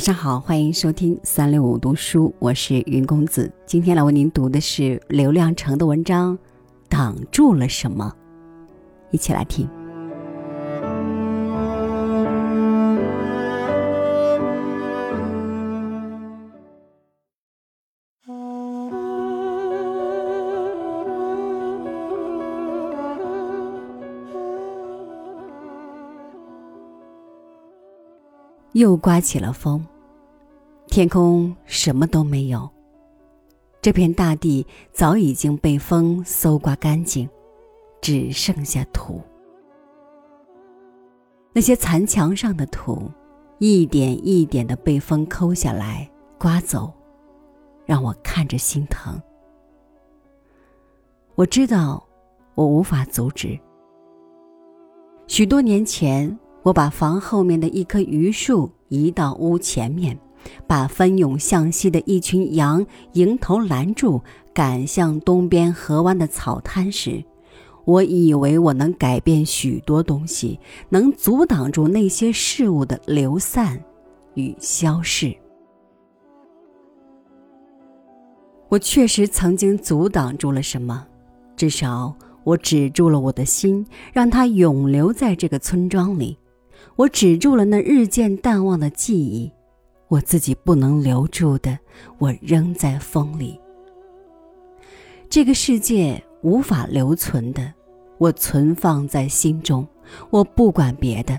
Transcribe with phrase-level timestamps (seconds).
[0.00, 3.52] 晚上好，欢迎收听三六五读书，我是云公子。
[3.66, 6.34] 今天来为您读的是刘亮程的文章，
[6.88, 8.10] 《挡住了什么》，
[9.10, 9.68] 一起来听。
[28.72, 29.84] 又刮起了风，
[30.86, 32.70] 天空什么都没有。
[33.82, 37.28] 这片大地早已经被风搜刮干净，
[38.00, 39.20] 只剩下土。
[41.52, 43.10] 那些残墙上的土，
[43.58, 46.92] 一点一点的被风抠下来、刮走，
[47.84, 49.20] 让我看着心疼。
[51.34, 52.06] 我知道，
[52.54, 53.58] 我无法阻止。
[55.26, 56.38] 许多年前。
[56.62, 60.18] 我把房后面的一棵榆树移到屋前面，
[60.66, 64.20] 把奔涌向西的一群羊迎头拦住，
[64.52, 67.24] 赶向东边河湾的草滩时，
[67.86, 73.82] 我以为我能改变许多东西，能阻挡住那些事物的流散
[74.34, 75.34] 与消逝。
[78.68, 81.06] 我确实曾经阻挡住了什么，
[81.56, 82.14] 至少
[82.44, 86.36] 我止住了我的心，让它永留在这个村庄里。
[86.96, 89.50] 我止住了那日渐淡忘的记忆，
[90.08, 91.78] 我自己不能留住的，
[92.18, 93.58] 我扔在风里。
[95.28, 97.72] 这个世界无法留存的，
[98.18, 99.86] 我存放在心中。
[100.30, 101.38] 我不管别的，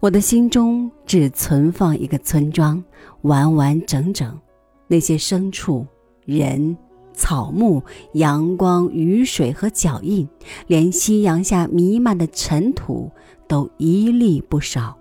[0.00, 2.82] 我的心中只存放一个村庄，
[3.22, 4.38] 完完整整。
[4.88, 5.86] 那些牲畜、
[6.24, 6.76] 人、
[7.20, 10.26] 草木、阳光、雨水和脚印，
[10.66, 13.12] 连夕阳下弥漫的尘土。
[13.46, 14.96] 都一粒不少。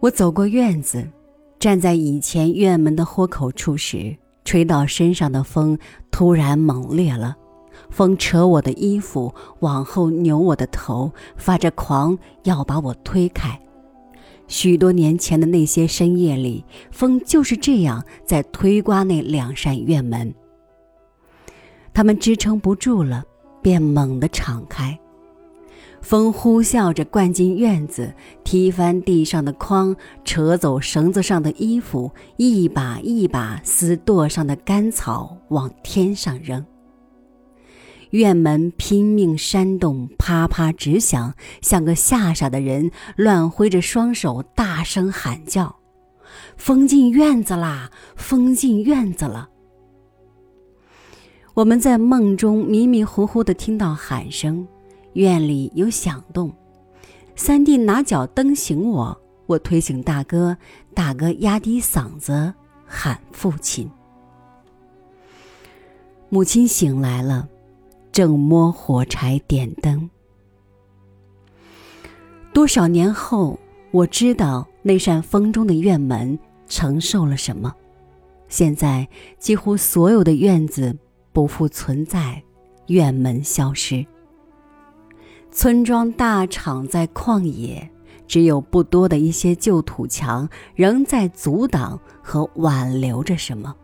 [0.00, 1.08] 我走过院子，
[1.58, 5.78] 站在以前院门的豁口处时，吹到身上的风
[6.10, 7.34] 突然猛烈了。
[7.88, 13.58] 风扯我的衣服，往后扭我的头，发着狂要把我推开。
[14.48, 20.34] 许多年前的那些深夜里，风就是这样在推刮那两扇院门。
[21.92, 23.24] 它们支撑不住了，
[23.62, 24.98] 便猛地敞开。
[26.02, 28.14] 风呼啸着灌进院子，
[28.44, 36.64] 踢翻地上的筐，扯走绳子上的衣服，一把一把撕垛上的干草往天上扔。
[38.10, 45.76] 院门拼命扇动，啪啪直响，像个吓傻的人乱挥着双手，大声喊叫
[46.56, 47.90] ：“风进院子啦！
[48.14, 49.50] 风进院子了！”
[51.54, 54.66] 我们在梦中迷迷糊糊地听到喊声。
[55.14, 56.52] 院里有响动，
[57.34, 60.58] 三弟拿脚蹬醒我，我推醒大哥，
[60.92, 62.52] 大哥压低嗓子
[62.84, 63.90] 喊父亲。
[66.28, 67.48] 母亲醒来了，
[68.16, 70.08] 正摸火柴点灯。
[72.50, 73.60] 多少年后，
[73.90, 77.74] 我知道那扇风中的院门承受了什么。
[78.48, 79.06] 现在，
[79.38, 80.96] 几乎所有的院子
[81.30, 82.42] 不复存在，
[82.86, 84.06] 院门消失。
[85.50, 87.86] 村庄大厂在旷野，
[88.26, 93.76] 只有不多的一些旧土墙仍在阻挡和挽留着什么。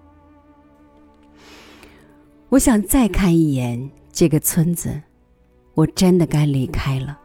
[2.48, 5.00] 我想再看一眼这个村子，
[5.74, 7.18] 我真的该离开了。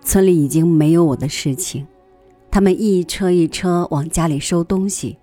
[0.00, 1.86] 村里已经没有我的事情，
[2.48, 5.18] 他们一车一车往家里收东西，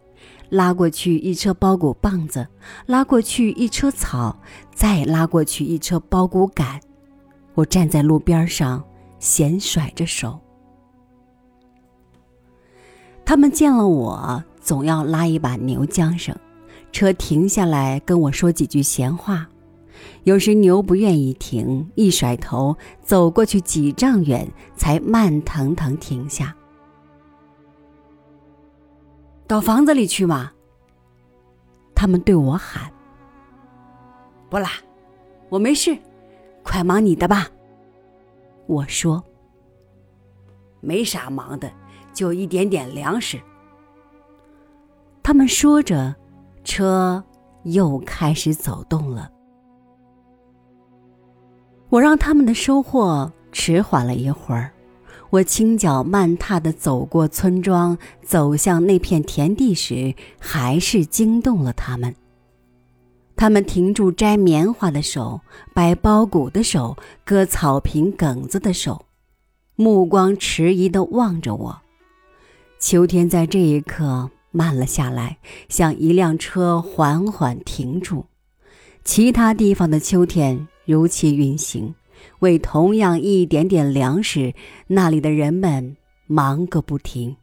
[0.49, 2.45] 拉过去一车包谷棒子，
[2.85, 4.37] 拉过去一车草，
[4.75, 6.79] 再拉过去一车包谷杆。
[7.55, 8.83] 我站在路边上，
[9.19, 10.37] 闲甩着手。
[13.25, 16.35] 他们见了我，总要拉一把牛缰绳，
[16.91, 19.47] 车停下来跟我说几句闲话。
[20.23, 26.55] 有时牛不愿意停，一甩头走过去几丈远，才慢腾腾停下。
[29.47, 30.51] 到房子里去嘛。
[31.95, 32.89] 他们对我喊
[34.49, 34.69] ：“不啦，
[35.49, 35.97] 我没事。”
[36.63, 37.47] 快忙你的吧，
[38.67, 39.23] 我说。
[40.81, 41.69] 没啥忙的，
[42.13, 43.37] 就一点点粮食。
[45.23, 46.15] 他们说着，
[46.63, 47.23] 车
[47.63, 49.29] 又开始走动了。
[51.89, 54.71] 我让他们的收获迟缓了一会儿，
[55.31, 62.15] 我轻脚慢踏地走过村庄，走向那片田地时，还是惊动了他们。
[63.35, 65.41] 他们停住摘棉花的手，
[65.73, 66.95] 掰苞谷的手，
[67.25, 69.05] 割草坪梗子的手，
[69.75, 71.81] 目光迟疑地望着我。
[72.79, 75.37] 秋天在这一刻慢了下来，
[75.69, 78.25] 像一辆车缓缓停住。
[79.03, 81.93] 其他地方的秋天如期运行，
[82.39, 84.55] 为同样一点点粮食，
[84.87, 85.95] 那里的人们
[86.25, 87.35] 忙个不停。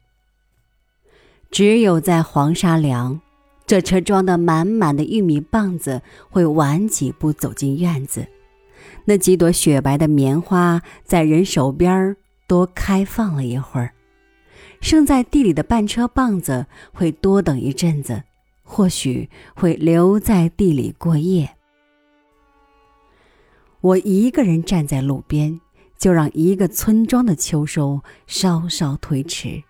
[1.52, 3.20] 只有在黄沙梁，
[3.64, 8.26] 这车装的满满的玉米棒子会晚几步走进院子，
[9.04, 12.16] 那几朵雪白的棉花在人手边
[12.48, 13.92] 多开放了一会儿。
[14.80, 18.24] 剩在地里的半车棒子会多等一阵子，
[18.64, 21.55] 或许会留在地里过夜。
[23.86, 25.60] 我一个人站在路边，
[25.96, 29.62] 就让一个村庄的秋收稍稍推迟。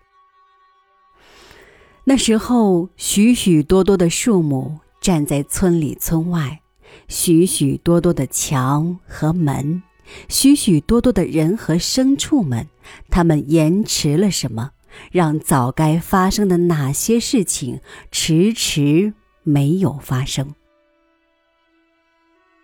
[2.03, 6.61] 那时候，许许多多的树木站在村里村外，
[7.07, 9.83] 许许多多的墙和门，
[10.27, 12.67] 许许多多的人和牲畜们，
[13.11, 14.71] 他们延迟了什么，
[15.11, 19.13] 让早该发生的哪些事情迟迟
[19.43, 20.55] 没有发生？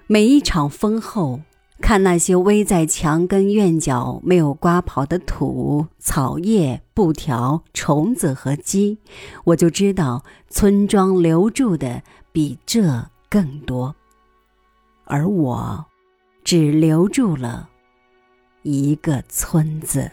[0.07, 1.41] 每一场风后。
[1.81, 8.99] 看那些偎在墙根院角没有刮刨的土、草叶、布条、虫子和鸡，
[9.43, 12.01] 我就知道村庄留住的
[12.31, 13.93] 比这更多，
[15.03, 15.85] 而我
[16.45, 17.67] 只留住了
[18.61, 20.09] 一个村子。